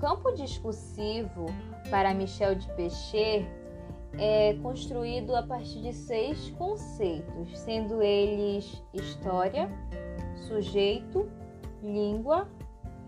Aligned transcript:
campo 0.00 0.32
discursivo 0.32 1.46
para 1.90 2.14
Michel 2.14 2.54
de 2.54 2.66
Pechet 2.72 3.46
é 4.18 4.54
construído 4.62 5.36
a 5.36 5.42
partir 5.42 5.82
de 5.82 5.92
seis 5.92 6.50
conceitos, 6.52 7.56
sendo 7.58 8.02
eles 8.02 8.82
história, 8.94 9.70
sujeito, 10.48 11.28
língua, 11.82 12.48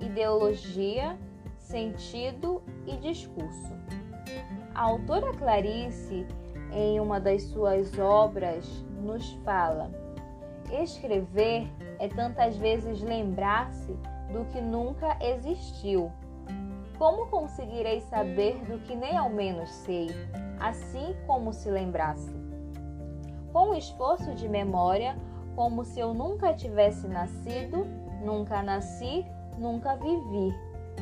ideologia, 0.00 1.18
sentido 1.58 2.62
e 2.86 2.96
discurso. 2.98 3.74
A 4.74 4.82
autora 4.82 5.32
Clarice, 5.32 6.26
em 6.72 7.00
uma 7.00 7.18
das 7.18 7.42
suas 7.44 7.98
obras, 7.98 8.66
nos 9.00 9.32
fala: 9.44 9.90
escrever 10.70 11.66
é 11.98 12.06
tantas 12.08 12.56
vezes 12.58 13.00
lembrar-se 13.00 13.92
do 14.30 14.44
que 14.52 14.60
nunca 14.60 15.16
existiu. 15.20 16.12
Como 17.02 17.26
conseguirei 17.26 18.00
saber 18.02 18.64
do 18.64 18.78
que 18.78 18.94
nem 18.94 19.16
ao 19.16 19.28
menos 19.28 19.68
sei, 19.70 20.06
assim 20.60 21.16
como 21.26 21.52
se 21.52 21.68
lembrasse? 21.68 22.32
Com 23.52 23.70
o 23.70 23.74
esforço 23.74 24.32
de 24.36 24.48
memória, 24.48 25.16
como 25.56 25.84
se 25.84 25.98
eu 25.98 26.14
nunca 26.14 26.54
tivesse 26.54 27.08
nascido, 27.08 27.84
nunca 28.24 28.62
nasci, 28.62 29.26
nunca 29.58 29.96
vivi, 29.96 30.54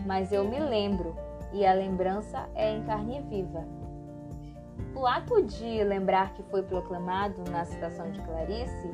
mas 0.07 0.33
eu 0.33 0.43
me 0.43 0.59
lembro, 0.59 1.15
e 1.53 1.67
a 1.67 1.75
lembrança 1.75 2.49
é 2.55 2.75
em 2.75 2.83
carne 2.85 3.21
viva. 3.21 3.63
O 4.97 5.07
ato 5.07 5.43
de 5.43 5.85
lembrar 5.85 6.33
que 6.33 6.43
foi 6.45 6.63
proclamado 6.63 7.45
na 7.51 7.67
citação 7.67 8.11
de 8.11 8.23
Clarice 8.23 8.91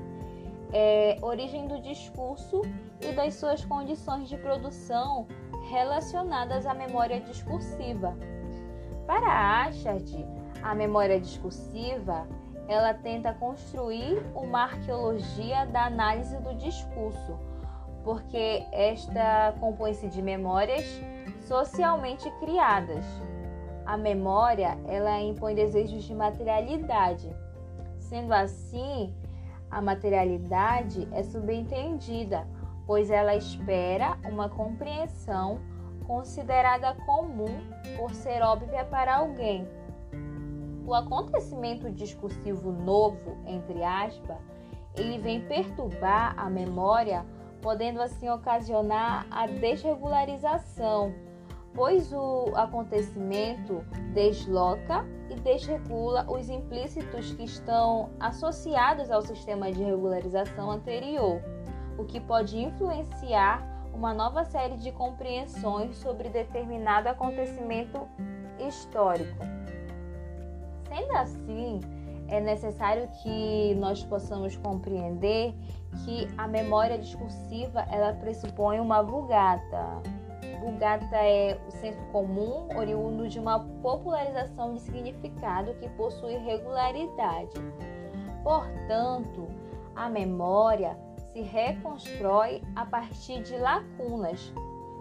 é 0.72 1.16
origem 1.22 1.66
do 1.66 1.80
discurso 1.80 2.62
e 3.00 3.12
das 3.12 3.34
suas 3.34 3.64
condições 3.64 4.28
de 4.28 4.36
produção 4.36 5.26
relacionadas 5.70 6.66
à 6.66 6.74
memória 6.74 7.20
discursiva. 7.20 8.16
Para 9.06 9.64
Achard, 9.64 10.26
a 10.62 10.74
memória 10.74 11.20
discursiva 11.20 12.26
ela 12.68 12.92
tenta 12.94 13.32
construir 13.32 14.20
uma 14.34 14.64
arqueologia 14.64 15.66
da 15.66 15.86
análise 15.86 16.36
do 16.38 16.54
discurso, 16.54 17.38
porque 18.02 18.64
esta 18.72 19.54
compõe-se 19.60 20.08
de 20.08 20.20
memórias 20.20 20.84
socialmente 21.40 22.28
criadas. 22.40 23.04
A 23.84 23.96
memória, 23.96 24.76
ela 24.86 25.20
impõe 25.20 25.54
desejos 25.54 26.02
de 26.02 26.14
materialidade. 26.14 27.30
Sendo 27.98 28.32
assim, 28.32 29.14
a 29.70 29.80
materialidade 29.80 31.08
é 31.12 31.22
subentendida, 31.22 32.46
pois 32.86 33.10
ela 33.10 33.34
espera 33.34 34.16
uma 34.24 34.48
compreensão 34.48 35.60
considerada 36.06 36.94
comum 37.04 37.60
por 37.96 38.12
ser 38.12 38.42
óbvia 38.42 38.84
para 38.84 39.16
alguém. 39.16 39.66
O 40.86 40.94
acontecimento 40.94 41.90
discursivo 41.90 42.70
novo, 42.70 43.36
entre 43.44 43.82
aspas, 43.82 44.38
ele 44.94 45.18
vem 45.18 45.40
perturbar 45.40 46.38
a 46.38 46.48
memória, 46.48 47.26
podendo 47.60 48.00
assim 48.00 48.28
ocasionar 48.28 49.26
a 49.30 49.46
desregularização, 49.46 51.12
pois 51.76 52.10
o 52.10 52.52
acontecimento 52.54 53.84
desloca 54.14 55.04
e 55.28 55.34
desregula 55.34 56.26
os 56.26 56.48
implícitos 56.48 57.34
que 57.34 57.44
estão 57.44 58.08
associados 58.18 59.10
ao 59.10 59.20
sistema 59.20 59.70
de 59.70 59.84
regularização 59.84 60.70
anterior, 60.70 61.42
o 61.98 62.04
que 62.04 62.18
pode 62.18 62.58
influenciar 62.58 63.62
uma 63.92 64.14
nova 64.14 64.44
série 64.44 64.76
de 64.78 64.90
compreensões 64.90 65.96
sobre 65.98 66.30
determinado 66.30 67.08
acontecimento 67.08 68.08
histórico. 68.58 69.44
Sendo 70.88 71.12
assim, 71.16 71.80
é 72.28 72.40
necessário 72.40 73.08
que 73.22 73.74
nós 73.74 74.02
possamos 74.02 74.56
compreender 74.56 75.54
que 76.04 76.26
a 76.38 76.48
memória 76.48 76.98
discursiva 76.98 77.86
ela 77.90 78.14
pressupõe 78.14 78.80
uma 78.80 79.02
vulgata. 79.02 80.15
Vulgata 80.66 81.14
é 81.14 81.56
o 81.68 81.70
senso 81.70 82.04
comum 82.10 82.66
oriundo 82.76 83.28
de 83.28 83.38
uma 83.38 83.60
popularização 83.60 84.74
de 84.74 84.80
significado 84.80 85.74
que 85.74 85.88
possui 85.90 86.38
regularidade. 86.38 87.54
Portanto, 88.42 89.46
a 89.94 90.08
memória 90.08 90.98
se 91.30 91.40
reconstrói 91.40 92.64
a 92.74 92.84
partir 92.84 93.44
de 93.44 93.56
lacunas 93.56 94.52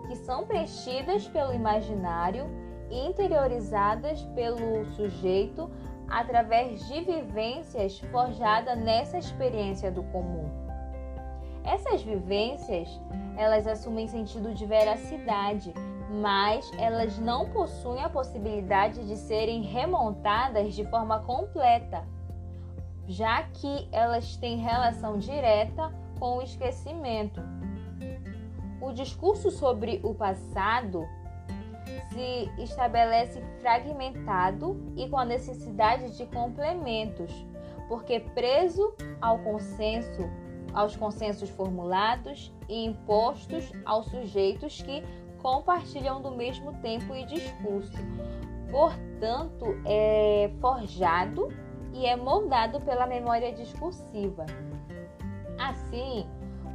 que 0.07 0.15
são 0.17 0.45
preenchidas 0.45 1.27
pelo 1.29 1.51
imaginário 1.51 2.45
e 2.91 3.07
interiorizadas 3.07 4.23
pelo 4.35 4.85
sujeito 4.91 5.67
através 6.07 6.87
de 6.87 7.01
vivências 7.01 7.97
forjadas 8.11 8.77
nessa 8.77 9.17
experiência 9.17 9.91
do 9.91 10.03
comum. 10.03 10.64
Essas 11.65 12.03
vivências, 12.03 13.01
elas 13.35 13.65
assumem 13.65 14.07
sentido 14.07 14.53
de 14.53 14.65
veracidade, 14.65 15.73
mas 16.21 16.71
elas 16.77 17.17
não 17.17 17.49
possuem 17.49 18.03
a 18.03 18.09
possibilidade 18.09 19.05
de 19.07 19.17
serem 19.17 19.63
remontadas 19.63 20.75
de 20.75 20.85
forma 20.85 21.19
completa, 21.21 22.07
já 23.07 23.43
que 23.43 23.87
elas 23.91 24.37
têm 24.37 24.57
relação 24.57 25.17
direta 25.17 25.91
com 26.19 26.37
o 26.37 26.41
esquecimento. 26.41 27.41
O 28.79 28.91
discurso 28.91 29.49
sobre 29.49 29.99
o 30.03 30.13
passado 30.13 31.07
se 32.11 32.49
estabelece 32.61 33.41
fragmentado 33.59 34.93
e 34.95 35.09
com 35.09 35.17
a 35.17 35.25
necessidade 35.25 36.15
de 36.15 36.25
complementos, 36.27 37.31
porque 37.87 38.19
preso 38.19 38.95
ao 39.19 39.39
consenso, 39.39 40.29
aos 40.75 40.95
consensos 40.95 41.49
formulados 41.49 42.53
e 42.69 42.85
impostos 42.85 43.71
aos 43.85 44.05
sujeitos 44.07 44.81
que 44.81 45.03
compartilham 45.41 46.21
do 46.21 46.31
mesmo 46.31 46.73
tempo 46.81 47.15
e 47.15 47.25
discurso. 47.25 47.97
Portanto, 48.69 49.65
é 49.85 50.51
forjado 50.59 51.47
e 51.93 52.05
é 52.05 52.15
moldado 52.15 52.81
pela 52.81 53.07
memória 53.07 53.53
discursiva. 53.53 54.45
Assim, 55.57 56.27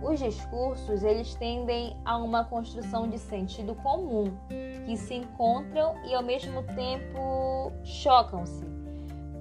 os 0.03 0.19
discursos 0.19 1.03
eles 1.03 1.35
tendem 1.35 1.95
a 2.05 2.17
uma 2.17 2.45
construção 2.45 3.09
de 3.09 3.19
sentido 3.19 3.75
comum, 3.75 4.33
que 4.87 4.97
se 4.97 5.15
encontram 5.15 5.95
e 6.05 6.15
ao 6.15 6.23
mesmo 6.23 6.63
tempo 6.63 7.71
chocam-se. 7.85 8.65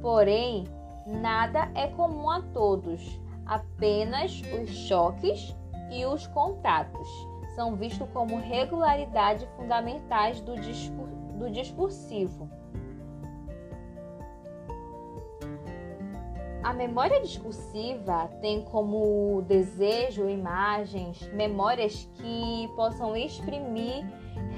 Porém, 0.01 0.65
nada 1.07 1.71
é 1.75 1.87
comum 1.87 2.29
a 2.29 2.41
todos, 2.41 3.19
apenas 3.49 4.43
os 4.61 4.69
choques 4.69 5.55
e 5.91 6.05
os 6.05 6.27
contatos 6.27 7.07
são 7.55 7.75
vistos 7.75 8.07
como 8.13 8.37
regularidade 8.37 9.47
fundamentais 9.57 10.39
do, 10.39 10.55
discur 10.55 11.07
do 11.39 11.49
discursivo. 11.49 12.47
A 16.61 16.73
memória 16.73 17.19
discursiva 17.21 18.29
tem 18.39 18.63
como 18.65 19.41
desejo 19.47 20.29
imagens, 20.29 21.19
memórias 21.33 22.07
que 22.13 22.69
possam 22.75 23.17
exprimir 23.17 24.05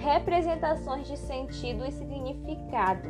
representações 0.02 1.08
de 1.08 1.16
sentido 1.16 1.85
e 1.85 1.91
significado. 1.91 3.08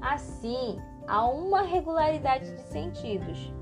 Assim, 0.00 0.80
há 1.06 1.24
uma 1.28 1.62
regularidade 1.62 2.50
de 2.50 2.62
sentidos. 2.62 3.52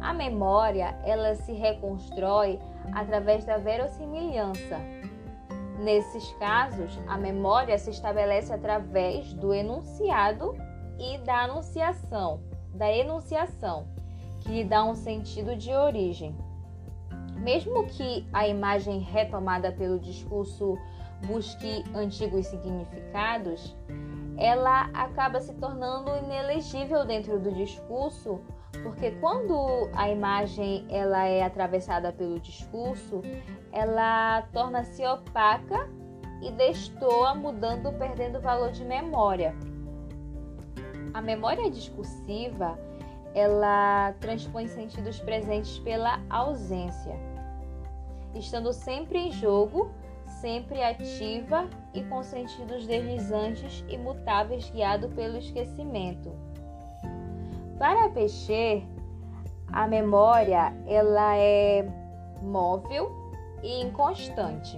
A 0.00 0.12
memória, 0.12 0.98
ela 1.04 1.34
se 1.34 1.52
reconstrói 1.52 2.58
através 2.92 3.44
da 3.44 3.58
verossimilhança. 3.58 4.78
Nesses 5.78 6.32
casos, 6.34 6.98
a 7.06 7.18
memória 7.18 7.76
se 7.78 7.90
estabelece 7.90 8.52
através 8.52 9.32
do 9.34 9.52
enunciado 9.52 10.56
e 10.98 11.18
da 11.18 11.42
anunciação 11.44 12.40
da 12.76 12.92
enunciação, 12.92 13.86
que 14.40 14.50
lhe 14.50 14.64
dá 14.64 14.84
um 14.84 14.94
sentido 14.94 15.56
de 15.56 15.72
origem. 15.72 16.36
Mesmo 17.36 17.86
que 17.86 18.26
a 18.32 18.46
imagem 18.46 19.00
retomada 19.00 19.72
pelo 19.72 19.98
discurso 19.98 20.78
busque 21.26 21.84
antigos 21.94 22.46
significados, 22.46 23.74
ela 24.36 24.90
acaba 24.92 25.40
se 25.40 25.54
tornando 25.54 26.16
inelegível 26.16 27.04
dentro 27.06 27.38
do 27.38 27.52
discurso, 27.52 28.40
porque 28.82 29.12
quando 29.12 29.88
a 29.94 30.08
imagem 30.08 30.86
ela 30.88 31.24
é 31.26 31.42
atravessada 31.42 32.12
pelo 32.12 32.38
discurso, 32.40 33.22
ela 33.72 34.42
torna-se 34.52 35.04
opaca 35.04 35.88
e 36.42 36.50
destoa, 36.52 37.34
mudando, 37.34 37.92
perdendo 37.98 38.40
valor 38.40 38.70
de 38.72 38.84
memória. 38.84 39.54
A 41.14 41.22
memória 41.22 41.70
discursiva, 41.70 42.78
ela 43.34 44.12
transpõe 44.20 44.66
sentidos 44.66 45.18
presentes 45.20 45.78
pela 45.78 46.20
ausência, 46.28 47.18
estando 48.34 48.72
sempre 48.72 49.18
em 49.18 49.32
jogo 49.32 49.90
sempre 50.40 50.82
ativa 50.82 51.68
e 51.94 52.02
com 52.04 52.22
sentidos 52.22 52.86
deslizantes 52.86 53.84
e 53.88 53.96
mutáveis 53.96 54.68
guiado 54.70 55.08
pelo 55.10 55.38
esquecimento. 55.38 56.32
Para 57.78 58.08
Peixe, 58.08 58.82
a 59.70 59.86
memória 59.86 60.72
ela 60.86 61.36
é 61.36 61.86
móvel 62.40 63.12
e 63.62 63.82
inconstante. 63.82 64.76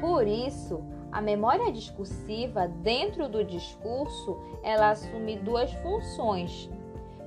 Por 0.00 0.26
isso, 0.26 0.82
a 1.12 1.20
memória 1.20 1.70
discursiva 1.70 2.66
dentro 2.66 3.28
do 3.28 3.44
discurso, 3.44 4.36
ela 4.64 4.90
assume 4.90 5.36
duas 5.36 5.70
funções, 5.74 6.68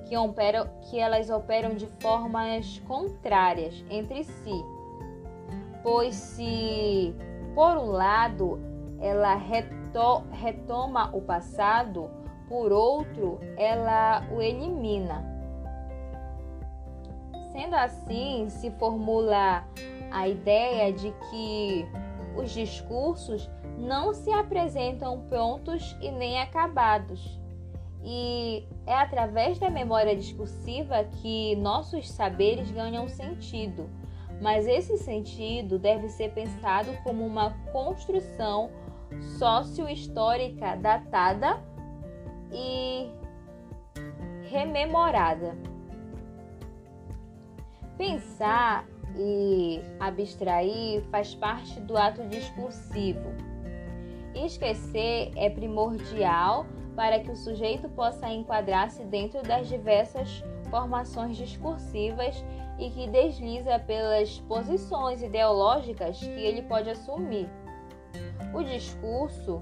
que, 0.06 0.18
operam, 0.18 0.68
que 0.82 1.00
elas 1.00 1.30
operam 1.30 1.76
de 1.76 1.88
formas 2.02 2.80
contrárias 2.88 3.86
entre 3.90 4.26
si. 4.26 4.66
Pois 5.82 6.16
se, 6.16 7.16
por 7.54 7.78
um 7.78 7.92
lado, 7.92 8.60
ela 9.00 9.36
reto, 9.36 10.24
retoma 10.32 11.16
o 11.16 11.22
passado, 11.22 12.10
por 12.48 12.72
outro, 12.72 13.40
ela 13.58 14.26
o 14.32 14.42
elimina. 14.42 15.24
Sendo 17.52 17.76
assim, 17.76 18.50
se 18.50 18.70
formula 18.72 19.64
a 20.12 20.28
ideia 20.28 20.92
de 20.92 21.12
que 21.30 21.86
os 22.36 22.52
discursos 22.52 23.50
não 23.78 24.14
se 24.14 24.32
apresentam 24.32 25.22
prontos 25.28 25.96
e 26.02 26.12
nem 26.12 26.40
acabados. 26.40 27.40
E 28.04 28.68
é 28.86 28.94
através 28.94 29.58
da 29.58 29.70
memória 29.70 30.16
discursiva 30.16 31.04
que 31.22 31.56
nossos 31.56 32.10
saberes 32.10 32.70
ganham 32.70 33.08
sentido, 33.08 33.90
mas 34.42 34.68
esse 34.68 34.98
sentido 34.98 35.80
deve 35.80 36.10
ser 36.10 36.32
pensado 36.32 36.92
como 37.04 37.26
uma 37.26 37.52
construção 37.72 38.70
sócio-histórica 39.40 40.76
datada 40.76 41.60
e 42.52 43.10
rememorada. 44.50 45.56
Pensar 47.98 48.86
e 49.18 49.82
abstrair 50.00 51.02
faz 51.10 51.34
parte 51.34 51.80
do 51.82 51.98
ato 51.98 52.28
discursivo. 52.28 53.30
Esquecer 54.36 55.32
é 55.36 55.50
primordial 55.50 56.66
para 56.96 57.20
que 57.20 57.32
o 57.32 57.36
sujeito 57.36 57.88
possa 57.90 58.30
enquadrar-se 58.30 59.04
dentro 59.06 59.42
das 59.44 59.68
diversas 59.68 60.44
formações 60.70 61.38
discursivas 61.38 62.44
e 62.78 62.90
que 62.90 63.08
desliza 63.08 63.80
pelas 63.80 64.40
posições 64.42 65.22
ideológicas 65.22 66.20
que 66.20 66.28
ele 66.28 66.62
pode 66.64 66.90
assumir. 66.90 67.50
O 68.54 68.64
discurso, 68.64 69.62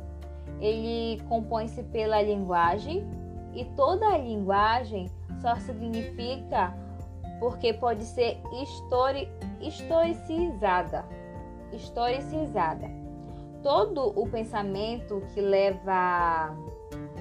ele 0.60 1.22
compõe-se 1.24 1.84
pela 1.84 2.22
linguagem 2.22 3.06
e 3.54 3.66
toda 3.76 4.08
a 4.08 4.18
linguagem 4.18 5.10
só 5.42 5.56
significa 5.56 6.74
porque 7.40 7.74
pode 7.74 8.06
ser 8.06 8.40
histori 8.62 9.30
historicizada. 9.60 11.06
Historicizada. 11.72 12.90
Todo 13.62 14.14
o 14.20 14.28
pensamento 14.28 15.22
que 15.34 15.42
leva 15.42 16.56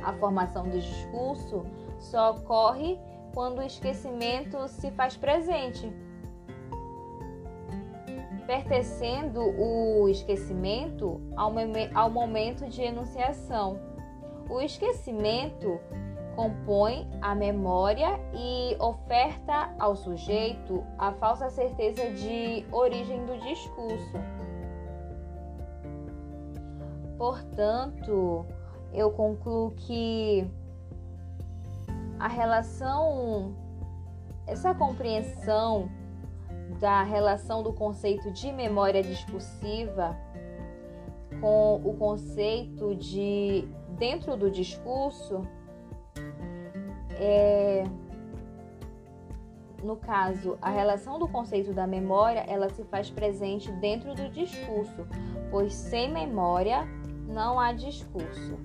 à 0.05 0.13
formação 0.19 0.65
do 0.65 0.79
discurso 0.79 1.65
só 1.99 2.33
ocorre 2.33 2.99
quando 3.35 3.59
o 3.59 3.63
esquecimento 3.63 4.69
se 4.69 4.91
faz 4.91 5.17
presente. 5.17 5.93
Pertencendo 8.53 9.41
o 9.59 10.07
esquecimento 10.11 11.23
ao, 11.35 12.11
momento 12.11 12.69
de 12.69 12.83
enunciação. 12.83 13.81
O 14.47 14.61
esquecimento 14.61 15.81
compõe 16.37 17.09
a 17.23 17.35
memória 17.35 18.21
e 18.35 18.77
oferta 18.79 19.75
ao 19.79 19.97
sujeito 19.97 20.85
a 20.99 21.13
falsa 21.13 21.49
certeza 21.49 22.11
de 22.11 22.67
origem 22.71 23.25
do 23.25 23.39
discurso. 23.39 24.19
Portanto, 27.17 28.45
eu 28.93 29.13
concluo 29.13 29.71
que 29.71 30.47
a 32.21 32.29
relação, 32.29 33.57
essa 34.47 34.75
compreensão 34.75 35.89
da 36.79 37.03
relação 37.03 37.63
do 37.63 37.73
conceito 37.73 38.31
de 38.31 38.53
memória 38.53 39.03
discursiva 39.03 40.17
com 41.41 41.77
o 41.85 41.95
conceito 41.97 42.95
de 42.95 43.69
dentro 43.99 44.37
do 44.37 44.51
discurso 44.51 45.43
é, 47.19 47.85
no 49.83 49.97
caso, 49.97 50.57
a 50.63 50.71
relação 50.71 51.19
do 51.19 51.29
conceito 51.29 51.73
da 51.73 51.87
memória, 51.87 52.45
ela 52.49 52.69
se 52.69 52.85
faz 52.85 53.11
presente 53.11 53.71
dentro 53.73 54.15
do 54.15 54.29
discurso, 54.29 55.07
pois 55.51 55.75
sem 55.75 56.11
memória 56.11 56.87
não 57.27 57.59
há 57.59 57.73
discurso. 57.73 58.59